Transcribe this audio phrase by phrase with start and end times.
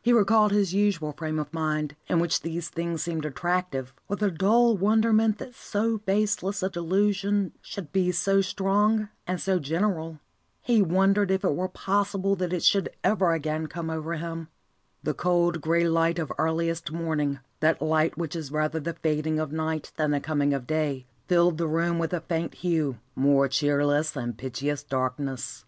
[0.00, 4.30] He recalled his usual frame of mind, in which these things seemed attractive, with a
[4.30, 10.20] dull wonderment that so baseless a delusion should be so strong and so general.
[10.60, 14.46] He wondered if it were possible that it should ever again come over him.
[15.02, 19.50] The cold, grey light of earliest morning, that light which is rather the fading of
[19.50, 24.12] night than the coming of day, filled the room with a faint hue, more cheerless
[24.12, 25.64] than pitchiest darkness.